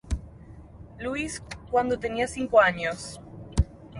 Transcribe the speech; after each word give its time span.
Louis 0.99 1.39
cuando 1.69 1.99
tenía 1.99 2.27
cinco 2.27 2.59
años. 2.59 3.21